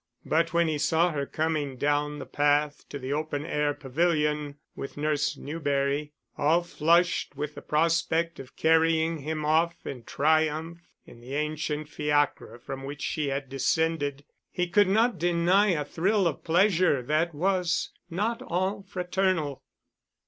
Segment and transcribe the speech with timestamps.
[0.25, 4.97] But when he saw her coming down the path to the open air pavilion with
[4.97, 11.35] Nurse Newberry, all flushed with the prospect of carrying him off in triumph in the
[11.35, 17.03] ancient fiacre from which she had descended, he could not deny a thrill of pleasure
[17.03, 19.61] that was not all fraternal.